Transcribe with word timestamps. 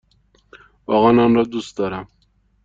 واقعا 0.87 1.25
آن 1.25 1.35
را 1.35 1.43
دوست 1.43 1.77
دارم! 1.77 2.07